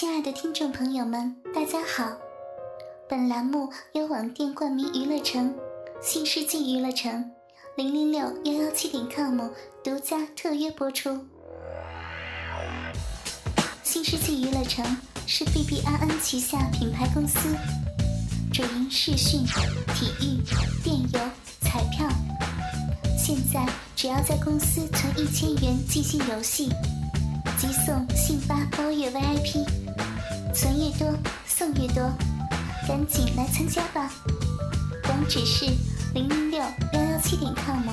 [0.00, 2.16] 亲爱的听众朋友们，大家好！
[3.06, 5.54] 本栏目由网店冠名娱乐城、
[6.00, 7.30] 新世纪娱乐城、
[7.76, 9.38] 零零六幺幺七点 com
[9.84, 11.26] 独家特约播出。
[13.82, 14.82] 新世纪娱乐城
[15.26, 17.54] 是 B B N N 旗下品牌公司，
[18.50, 19.44] 主营视讯、
[19.94, 20.42] 体育、
[20.82, 21.20] 电邮、
[21.60, 22.08] 彩票。
[23.18, 26.70] 现在只要在公司存一千元即兴游戏。
[27.60, 29.66] 即送信发包月 VIP，
[30.54, 31.14] 存越多
[31.46, 32.10] 送越多，
[32.88, 34.10] 赶紧来参加吧！
[35.10, 35.66] 网址是
[36.14, 37.86] 零零六幺幺七点 com，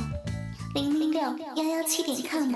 [0.74, 2.56] 零零六幺幺七点 com。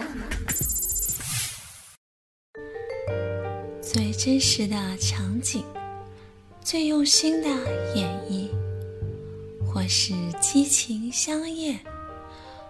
[3.82, 5.66] 最真实的场景，
[6.64, 7.50] 最用心的
[7.94, 8.48] 演绎，
[9.66, 11.78] 或是激情相悦，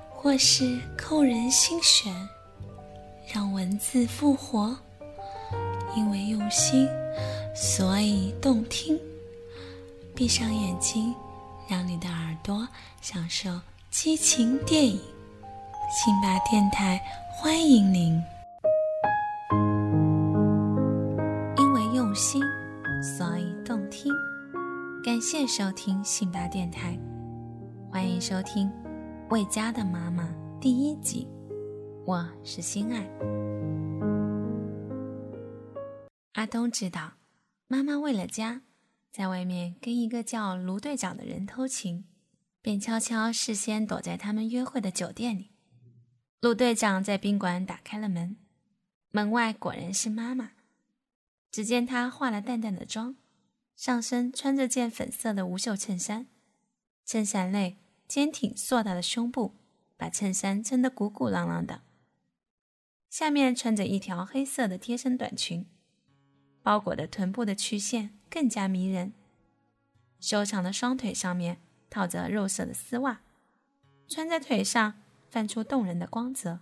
[0.10, 2.12] 或是扣人心弦。
[3.34, 4.76] 让文字复活，
[5.96, 6.86] 因为用心，
[7.56, 9.00] 所以动听。
[10.14, 11.16] 闭上眼睛，
[11.70, 12.68] 让你的耳朵
[13.00, 13.50] 享受
[13.90, 15.00] 激情电影。
[15.90, 17.02] 辛巴电台
[17.34, 18.22] 欢迎您。
[21.58, 22.44] 因为用心，
[23.02, 24.12] 所以动听。
[25.06, 27.00] 感谢收听辛巴电台，
[27.90, 28.68] 欢迎收听
[29.30, 30.24] 《为家的妈妈》
[30.60, 31.26] 第一集。
[32.04, 33.08] 我是心爱。
[36.34, 37.14] 阿东知道
[37.68, 38.64] 妈妈为了家，
[39.12, 42.06] 在外面跟一个叫卢队长的人偷情，
[42.60, 45.52] 便悄悄事先躲在他们约会的酒店里。
[46.40, 48.36] 卢队长在宾馆打开了门，
[49.12, 50.54] 门外果然是妈妈。
[51.52, 53.16] 只见她化了淡淡的妆，
[53.76, 56.26] 上身穿着件粉色的无袖衬衫，
[57.06, 57.78] 衬衫内
[58.08, 59.54] 坚挺硕大的胸部
[59.96, 61.84] 把衬衫撑得鼓鼓囊囊的。
[63.12, 65.66] 下面穿着一条黑色的贴身短裙，
[66.64, 69.12] 包裹的臀部的曲线更加迷人。
[70.22, 71.58] 修长的双腿上面
[71.90, 73.20] 套着肉色的丝袜，
[74.08, 74.94] 穿在腿上
[75.30, 76.62] 泛出动人的光泽。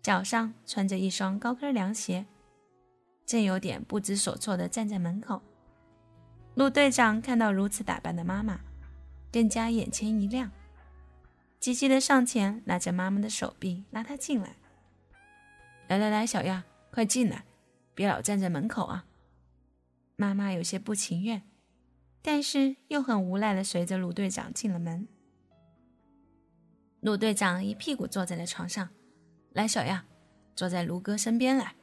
[0.00, 2.24] 脚上穿着一双高跟凉鞋，
[3.26, 5.42] 正有点不知所措地站在门口。
[6.54, 8.58] 陆队长看到如此打扮的妈妈，
[9.30, 10.50] 更加眼前一亮，
[11.60, 14.56] 急急地上前拉着妈妈的手臂，拉她进来。
[15.92, 17.44] 来来来，小亚，快进来，
[17.94, 19.04] 别老站在门口啊！
[20.16, 21.42] 妈妈有些不情愿，
[22.22, 25.06] 但是又很无奈的随着鲁队长进了门。
[27.00, 28.88] 鲁队长一屁股坐在了床上，
[29.50, 30.06] 来，小亚，
[30.56, 31.74] 坐在卢哥身边来。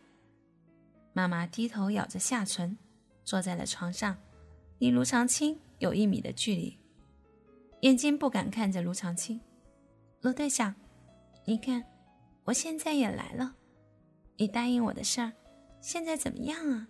[1.13, 2.75] 妈妈低头咬着下唇，
[3.23, 4.17] 坐在了床上，
[4.79, 6.79] 离卢长青有一米的距离，
[7.81, 9.39] 眼睛不敢看着卢长青。
[10.21, 10.73] 卢队长，
[11.45, 11.85] 你看，
[12.45, 13.57] 我现在也来了。
[14.39, 15.33] 你答应我的事儿，
[15.81, 16.87] 现在怎么样啊？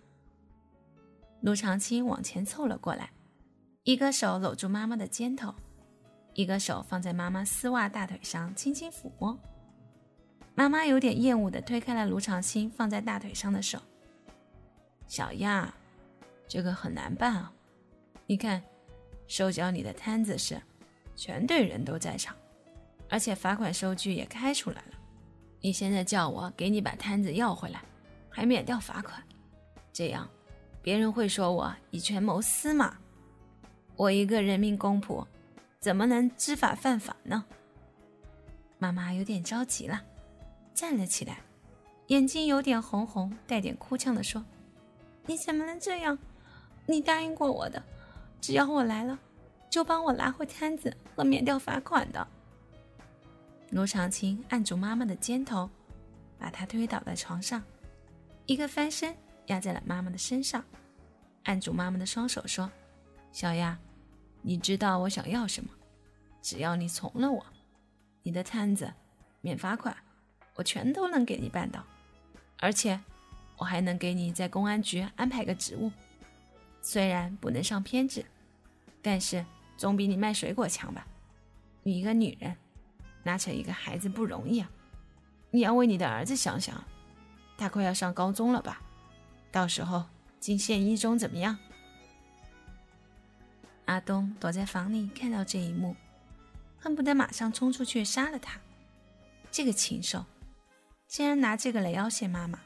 [1.40, 3.10] 卢长青往前凑了过来，
[3.82, 5.52] 一个手搂住妈妈的肩头，
[6.34, 9.36] 一个手放在妈妈丝袜大腿上轻轻抚摸。
[10.54, 13.80] 妈妈有点厌恶地推开了卢长青放在大腿上的手。
[15.08, 15.74] 小亚，
[16.46, 17.52] 这个很难办啊！
[18.28, 18.62] 你看，
[19.26, 20.56] 收缴你的摊子时，
[21.16, 22.36] 全队人都在场，
[23.08, 24.99] 而且罚款收据也开出来了。
[25.60, 27.82] 你现在叫我给你把摊子要回来，
[28.30, 29.22] 还免掉罚款，
[29.92, 30.28] 这样
[30.82, 32.96] 别人会说我以权谋私吗？
[33.96, 35.26] 我一个人民公仆，
[35.78, 37.44] 怎么能知法犯法呢？
[38.78, 40.02] 妈妈有点着急了，
[40.72, 41.40] 站了起来，
[42.06, 44.42] 眼睛有点红红，带点哭腔的说
[45.26, 46.18] ：“你怎么能这样？
[46.86, 47.82] 你答应过我的，
[48.40, 49.18] 只要我来了，
[49.68, 52.26] 就帮我拿回摊子和免掉罚款的。”
[53.70, 55.70] 卢长青按住妈妈的肩头，
[56.36, 57.62] 把她推倒在床上，
[58.46, 59.16] 一个翻身
[59.46, 60.64] 压在了妈妈的身上，
[61.44, 62.68] 按住妈妈的双手说
[63.30, 63.78] ：“小丫，
[64.42, 65.70] 你知道我想要什么？
[66.42, 67.46] 只要你从了我，
[68.24, 68.92] 你的摊子
[69.40, 69.96] 免罚款，
[70.56, 71.84] 我全都能给你办到。
[72.58, 73.00] 而且，
[73.56, 75.92] 我还能给你在公安局安排个职务，
[76.82, 78.24] 虽然不能上编制，
[79.00, 79.46] 但是
[79.76, 81.06] 总比你卖水果强吧？
[81.84, 82.56] 你一个女人。”
[83.22, 84.70] 拉扯一个孩子不容易啊！
[85.50, 86.82] 你要为你的儿子想想，
[87.58, 88.80] 他快要上高中了吧？
[89.50, 90.06] 到时候
[90.38, 91.58] 进县一中怎么样？
[93.86, 95.96] 阿东躲在房里看到这一幕，
[96.78, 98.60] 恨不得马上冲出去杀了他。
[99.50, 100.24] 这个禽兽，
[101.08, 102.60] 竟然拿这个来要挟妈妈！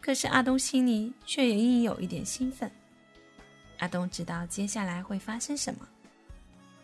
[0.00, 2.70] 可是阿东心里却也隐有一点兴奋。
[3.78, 5.88] 阿东知道接下来会发生什么。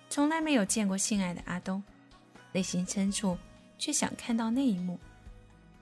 [0.09, 1.83] 从来没有见过性爱的阿东。
[2.57, 3.37] 内心深处
[3.77, 4.99] 却想看到那一幕，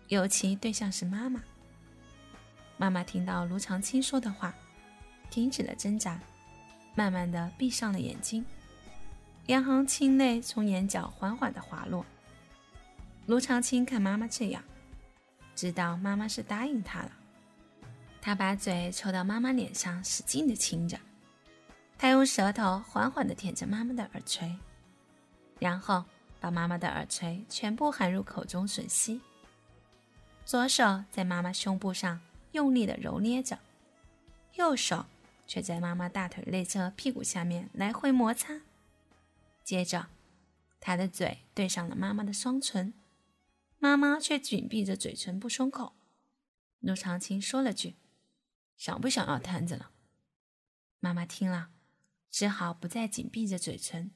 [0.09, 1.41] 尤其对象是妈妈。
[2.77, 4.53] 妈妈听到卢长青说的话，
[5.31, 6.19] 停止了挣扎，
[6.97, 8.45] 慢慢的闭上了眼睛，
[9.47, 12.05] 两行清泪从眼角缓缓的滑落。
[13.27, 14.61] 卢长青看妈妈这样，
[15.55, 17.13] 知道妈妈是答应他了。
[18.21, 20.99] 他把嘴凑到妈妈脸上，使劲的亲着。
[21.97, 24.57] 他用舌头缓缓的舔着妈妈的耳垂，
[25.61, 26.05] 然后
[26.45, 29.23] 把妈妈的耳垂全部含入口中吮吸。
[30.45, 32.21] 左手在妈妈胸部上
[32.53, 33.61] 用力地揉捏着，
[34.57, 35.07] 右手
[35.47, 38.61] 却在妈妈大腿内侧屁股下面来回摩擦。
[39.63, 40.09] 接着，
[40.81, 42.93] 他的嘴对上了妈妈的双唇。
[43.79, 45.95] 妈妈却紧闭着嘴唇不松口。
[46.81, 47.95] 陆长青说了句
[48.77, 49.93] ：“想不想要摊子了？”
[51.01, 51.71] 妈妈听了，
[52.31, 54.11] 只好不再紧闭着嘴唇。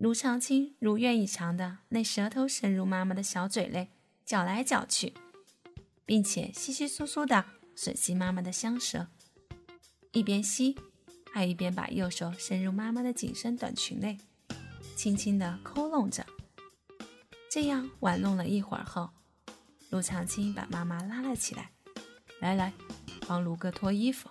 [0.00, 3.90] 卢长青如愿以偿的，那舌头伸入妈妈的小嘴内，
[4.24, 5.12] 搅来搅去，
[6.06, 7.44] 并且稀稀疏疏的
[7.76, 9.08] 吮吸妈妈的香舌，
[10.12, 10.74] 一边吸，
[11.30, 14.16] 还一边把右手伸入妈妈的紧身短裙内，
[14.96, 16.24] 轻轻的抠弄着。
[17.50, 19.10] 这样玩弄了一会儿后，
[19.90, 21.72] 陆长青把妈妈拉了起来，
[22.40, 22.72] 来来，
[23.28, 24.30] 帮卢哥脱衣服。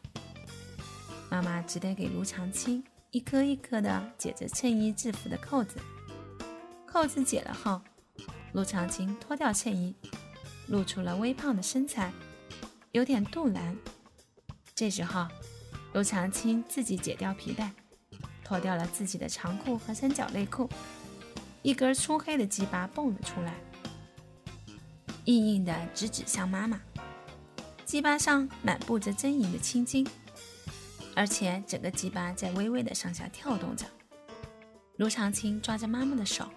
[1.30, 5.80] 妈妈只得给卢长青一颗一颗的解着衬衣制服的扣子。
[6.86, 7.82] 扣子解了后，
[8.54, 9.96] 陆长青脱掉衬衣，
[10.68, 12.12] 露出了微胖的身材，
[12.92, 13.76] 有点肚腩。
[14.76, 15.28] 这时候，
[15.94, 17.72] 陆长青自己解掉皮带，
[18.44, 20.70] 脱掉了自己的长裤和三角内裤。
[21.62, 23.56] 一根粗黑的鸡巴蹦了出来，
[25.26, 26.80] 硬硬的直指向妈妈。
[27.86, 30.08] 鸡巴上满布着狰狞的青筋，
[31.20, 33.86] 而且整个鸡巴在微微的上下跳动着。
[34.96, 36.50] 卢长青抓着妈妈的手，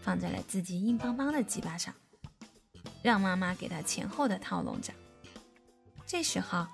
[0.00, 1.94] 放在了自己硬邦邦的鸡巴上，
[3.00, 4.92] 让妈妈给他前后的套弄着。
[6.04, 6.66] 这时候，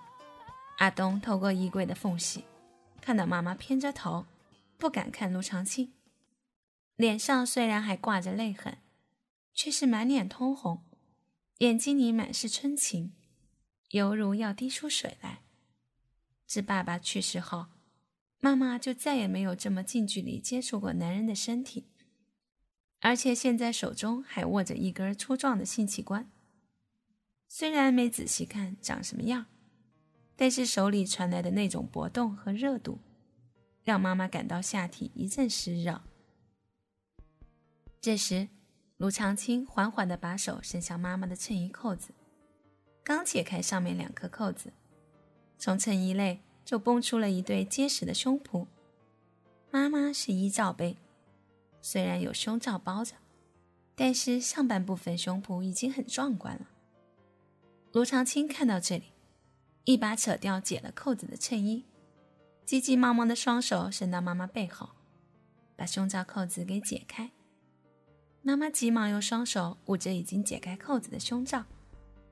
[0.78, 2.46] 阿东透过衣柜的缝隙，
[3.02, 4.24] 看到妈妈偏着头，
[4.78, 5.92] 不敢看卢长青。
[6.96, 8.78] 脸上虽然还挂着泪痕，
[9.52, 10.82] 却是满脸通红，
[11.58, 13.12] 眼睛里满是春情，
[13.90, 15.42] 犹如要滴出水来。
[16.48, 17.66] 自爸爸去世后，
[18.40, 21.84] 妈妈就再也没有这么近距离接触过男人的身体，
[23.00, 26.30] 而且现在手中还握着一根粗壮的性器官。
[27.48, 29.44] 虽然没仔细看长什么样，
[30.36, 32.98] 但是手里传来的那种搏动和热度，
[33.84, 36.02] 让妈妈感到下体一阵湿热。
[38.00, 38.48] 这时，
[38.96, 42.14] 卢长青缓缓地把手伸向妈妈的衬衣扣子，
[43.04, 44.72] 刚解开上面两颗扣子，
[45.58, 48.66] 从衬衣内就蹦出了一对结实的胸脯。
[49.70, 50.96] 妈妈是一罩杯，
[51.82, 53.14] 虽然有胸罩包着，
[53.94, 56.68] 但是上半部分胸脯已经很壮观了。
[57.92, 59.12] 卢长青看到这里，
[59.84, 61.84] 一把扯掉解了扣子的衬衣，
[62.64, 64.90] 急急忙忙的双手伸到妈妈背后，
[65.74, 67.30] 把胸罩扣子给解开。
[68.42, 71.64] 妈妈急忙用双手捂着已经解开扣子的胸罩，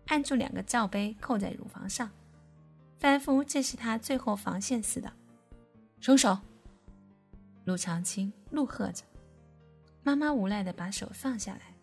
[0.06, 2.10] 按住两个罩杯扣在乳房上，
[2.98, 5.12] 仿佛这是他最后防线似的。
[6.00, 6.38] 松手！
[7.64, 9.04] 陆长青怒喝着。
[10.02, 11.74] 妈妈无奈的把手放下来，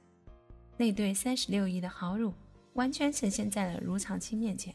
[0.78, 2.34] 那对三十六亿的好乳
[2.74, 4.74] 完全呈现在了卢长青面前。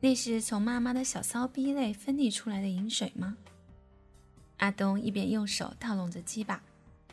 [0.00, 3.36] 那是从妈妈的小骚逼内分泌出来的饮水吗？
[4.58, 6.62] 阿东一边用手套弄着鸡巴，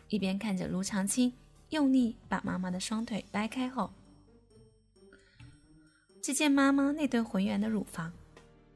[0.09, 1.33] 一边看着卢长青。
[1.69, 3.91] 用力把妈妈的双腿掰开后，
[6.21, 8.13] 只见妈妈那对浑圆的乳房，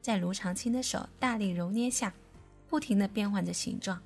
[0.08, 2.14] 在卢长青的手大力揉捏下，
[2.66, 4.00] 不停地变换着形状。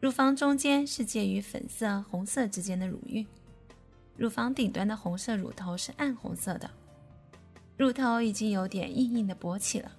[0.00, 3.26] 乳房中间是介于粉色、红色之间的乳晕，
[4.18, 6.70] 乳房顶端的红色乳头是暗红色的，
[7.78, 9.90] 乳头已经有点硬硬的勃起了。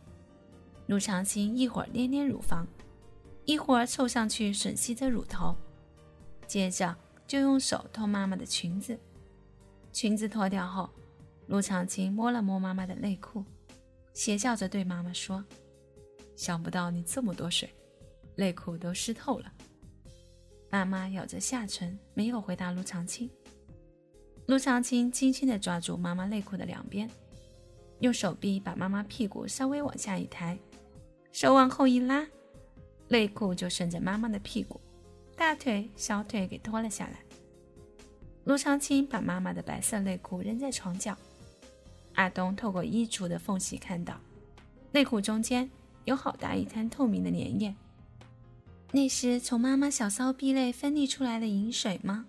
[0.86, 2.68] 卢长青一会儿捏捏乳房，
[3.46, 5.56] 一会儿凑上去吮吸着乳头，
[6.46, 6.96] 接着。
[7.25, 9.00] 就用手脱妈妈的裙子，
[9.92, 10.88] 裙子脱掉后，
[11.48, 13.44] 卢长青摸了摸妈妈的内裤，
[14.13, 15.44] 邪笑着对妈妈说
[16.36, 17.70] ：“想不到你这么多水，
[18.36, 19.51] 内裤都湿透了。”
[20.70, 23.30] 妈妈咬着下唇，没有回答陆长青。
[24.46, 27.10] 陆长青轻轻地抓住妈妈内裤的两边，
[28.00, 30.58] 用手臂把妈妈屁股稍微往下一抬，
[31.32, 32.28] 手往后一拉，
[33.08, 34.80] 内裤就顺着妈妈的屁股。
[35.36, 37.24] 大腿、小腿给脱了下来。
[38.44, 41.18] 陆长青把妈妈的白色内裤扔在床角。
[42.16, 44.20] 阿东透过衣橱的缝隙看到，
[44.92, 45.70] 内裤中间
[46.06, 47.75] 有好大一滩透明的粘液。
[48.92, 52.25] 那是从妈妈小骚逼内分泌出来的饮水吗？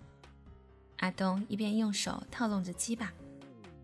[0.98, 3.12] 阿东一边用手套弄着鸡巴，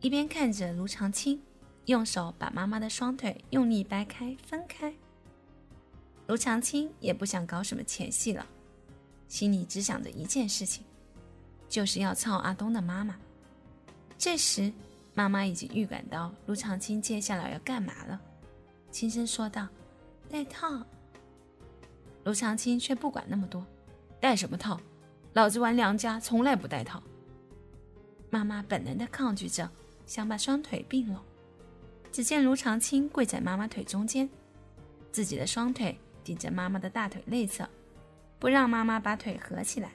[0.00, 1.40] 一边看着卢长青，
[1.86, 4.94] 用手把妈妈的双腿用力掰开分开。
[6.26, 8.44] 卢长青也不想搞什么前戏了，
[9.26, 10.84] 心里只想着一件事情，
[11.68, 13.16] 就是要操阿东的妈妈。
[14.18, 14.70] 这时，
[15.16, 18.20] 妈妈已经预感到卢长青接下来要干嘛了，
[18.90, 19.66] 轻声说道
[20.28, 20.84] ：“戴套。”
[22.24, 23.66] 卢长青却不管那么多，
[24.20, 24.78] 戴什么套？
[25.32, 27.02] 老子玩娘家从来不戴套。
[28.28, 29.66] 妈妈本能的抗拒着，
[30.04, 31.18] 想把双腿并拢。
[32.12, 34.28] 只见卢长青跪在妈妈腿中间，
[35.10, 37.66] 自己的双腿顶着妈妈的大腿内侧，
[38.38, 39.92] 不让妈妈把腿合起来。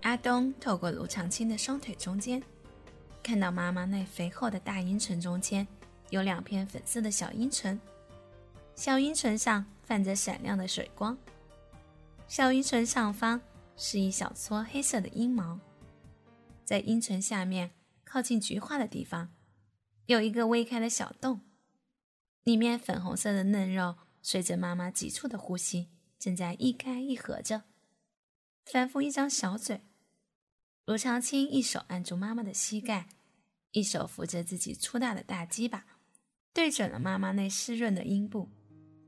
[0.00, 2.42] 阿东透过卢长青的双腿中间，
[3.22, 5.66] 看到妈妈那肥厚的大阴唇中间
[6.10, 7.78] 有两片粉色的小阴唇，
[8.74, 11.16] 小阴唇上泛着闪亮的水光。
[12.26, 13.40] 小阴唇上方
[13.76, 15.58] 是一小撮黑色的阴毛，
[16.64, 17.70] 在阴唇下面
[18.04, 19.32] 靠近菊花的地方，
[20.06, 21.40] 有一个微开的小洞，
[22.44, 27.62] 里面粉红色的嫩肉随着妈妈急促的呼吸正在一开一合着，
[28.64, 29.82] 反复一张小嘴。
[30.86, 33.08] 卢长青一手按住妈妈的膝盖，
[33.72, 35.84] 一手扶着自己粗大的大鸡巴，
[36.52, 38.48] 对准了妈妈那湿润的阴部，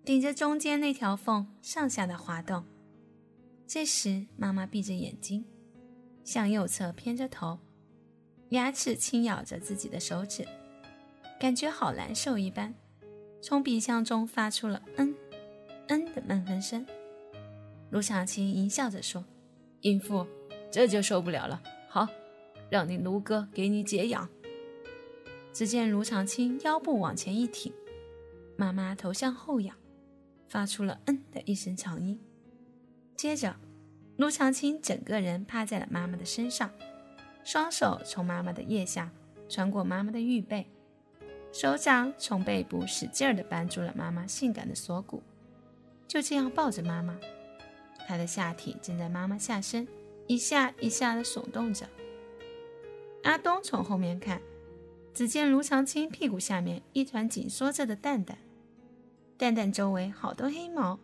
[0.05, 2.65] 顶着中间那条缝上下的滑动。
[3.67, 5.45] 这时，妈妈闭着眼睛，
[6.25, 7.59] 向右侧偏着头，
[8.51, 10.47] 牙齿轻咬着自己的手指，
[11.41, 12.75] 感觉好难受一般，
[13.41, 15.15] 从鼻腔中发出了“嗯，
[15.89, 16.87] 嗯”的闷哼声。
[17.91, 19.25] 卢长青淫笑着说
[19.83, 20.27] ：“淫妇，
[20.73, 21.63] 这就受不了了。
[21.89, 22.09] 好，
[22.69, 24.29] 让你卢哥给你解痒。”
[25.53, 27.71] 只见卢长青腰部往前一挺，
[28.57, 29.77] 妈妈头向后仰，
[30.49, 32.19] 发出了“嗯”的一声长音。
[33.15, 33.55] 接着，
[34.17, 36.71] 卢长青整个人趴在了妈妈的身上，
[37.45, 39.13] 双手从妈妈的腋下
[39.47, 40.67] 穿过妈妈的玉背，
[41.53, 45.23] 手掌从背部使劲儿地扳住了妈妈性感的锁骨，
[46.09, 47.19] 就这样抱着妈妈，
[48.09, 49.87] 他的下体正在妈妈下身
[50.27, 51.87] 一下一下的耸动着。
[53.25, 54.41] 阿东从后面看，
[55.15, 58.39] 只见卢长青屁股下面一团紧缩着的蛋蛋，
[59.37, 60.99] 蛋蛋周围好多黑毛。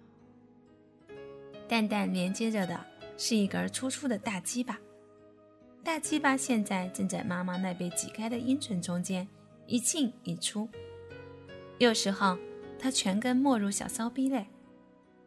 [1.69, 2.85] 蛋蛋连接着的
[3.17, 4.79] 是一根粗粗的大鸡巴，
[5.85, 9.29] 大鸡巴现在正在妈妈那被挤开的阴唇中间
[9.67, 10.69] 一进一出。
[11.79, 12.37] 有时候
[12.79, 14.47] 它全根没入小骚逼内，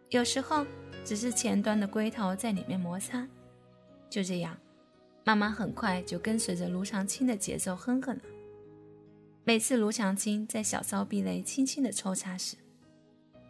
[0.09, 0.65] 有时候
[1.05, 3.25] 只是前端的龟头在里面摩擦。
[4.11, 4.57] 就这样，
[5.23, 8.21] 妈妈很快就跟随着卢长青的节奏哼哼了。
[9.45, 12.57] 每次卢长青在小骚逼内轻轻的抽插时，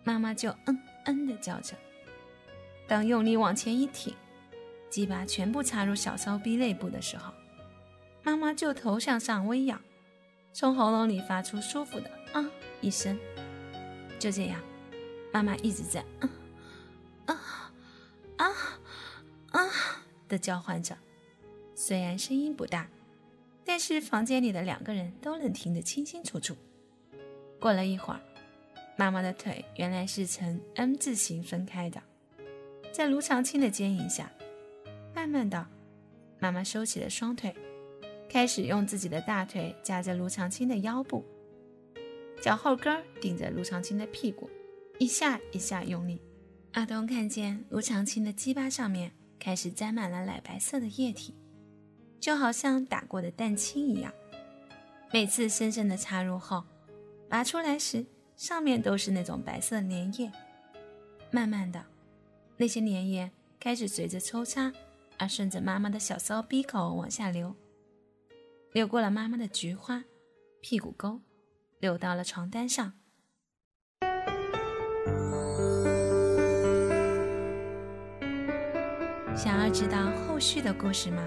[0.03, 1.75] 妈妈就嗯嗯的叫着。
[2.87, 4.13] 当用力往前一挺，
[4.89, 7.33] 鸡巴全部插入小骚逼内部的时候，
[8.21, 9.81] 妈妈就头向上微仰，
[10.53, 12.45] 从喉咙里发出舒服的啊
[12.81, 13.17] 一声。
[14.19, 14.61] 就这样，
[15.33, 16.29] 妈妈一直在啊
[20.31, 20.97] 的叫唤着，
[21.75, 22.89] 虽然声音不大，
[23.65, 26.55] 但是房间里的两个人都能听得清清楚楚。
[27.59, 28.21] 过了一会儿，
[28.95, 32.01] 妈妈的腿原来是呈 M 字形分开的。
[32.93, 34.31] 在卢长青的牵引下，
[35.13, 35.67] 慢慢的，
[36.39, 37.53] 妈妈收起了双腿，
[38.29, 41.25] 开始用自己的大腿夹着卢长青的腰部，
[42.41, 44.49] 脚后跟顶着卢长青的屁股，
[44.97, 46.21] 一下一下用力。
[46.71, 49.11] 阿东看见卢长青的鸡巴上面
[49.41, 51.35] 开始沾满了奶白色的液体，
[52.19, 54.13] 就好像打过的蛋清一样。
[55.11, 56.63] 每次深深的插入后，
[57.27, 58.05] 拔出来时，
[58.35, 60.31] 上面都是那种白色粘液。
[61.31, 61.83] 慢慢的。
[62.55, 64.71] 那些粘液开始随着抽插
[65.17, 67.55] 而顺着妈妈的小骚逼口往下流，
[68.73, 70.03] 流过了妈妈的菊花、
[70.61, 71.19] 屁股沟，
[71.79, 72.93] 流到了床单上。
[79.43, 81.23] 想要知道后续的故事吗？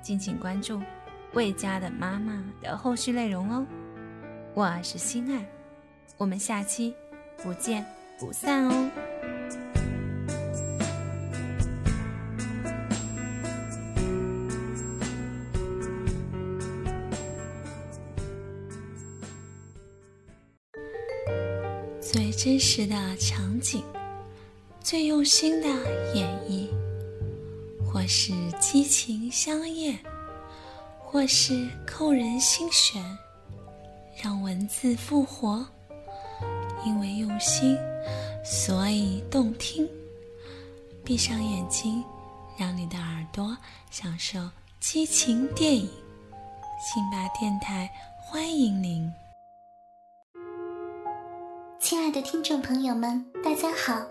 [0.00, 0.80] 敬请关注
[1.32, 3.66] 魏家的妈妈的后续内容哦。
[4.54, 5.44] 我是心爱，
[6.16, 6.94] 我们下期
[7.42, 7.84] 不见
[8.16, 8.90] 不散哦。
[22.00, 23.82] 最真实的场景，
[24.78, 25.66] 最用心的
[26.14, 26.68] 演绎，
[27.96, 29.98] 或是激情香艳，
[30.98, 33.02] 或是扣人心弦，
[34.22, 35.66] 让文字复活。
[36.84, 37.74] 因为用心，
[38.44, 39.88] 所以动听。
[41.02, 42.04] 闭上眼睛，
[42.58, 43.56] 让你的耳朵
[43.90, 44.40] 享受
[44.78, 45.88] 激情电影。
[46.78, 49.10] 辛巴电台欢迎您。
[51.80, 54.06] 亲爱的听众朋友们，大家好！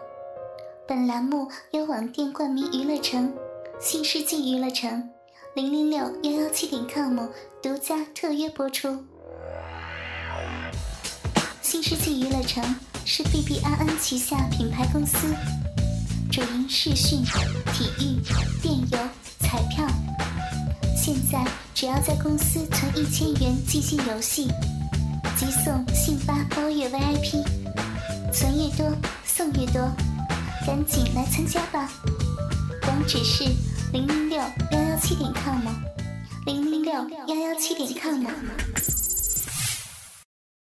[0.87, 3.31] 本栏目由网店冠名娱乐城、
[3.79, 5.09] 新世纪娱乐城、
[5.53, 7.19] 零零六幺幺七点 com
[7.61, 9.03] 独家特约播出。
[11.61, 12.63] 新世纪娱乐城
[13.05, 15.27] 是 B B R N 旗下品牌公司，
[16.31, 17.21] 主营视讯、
[17.73, 18.21] 体育、
[18.61, 18.97] 电邮、
[19.39, 19.85] 彩票。
[20.95, 24.47] 现在只要在公司存一千元即进游戏，
[25.37, 27.43] 即送信发包月 V I P，
[28.31, 29.91] 存越多送越多，
[30.65, 31.91] 赶紧来参加吧！
[32.95, 33.43] 网址是
[33.91, 34.37] 零零六
[34.71, 35.59] 幺幺七点 com，
[36.45, 38.94] 零零六幺幺七点 com。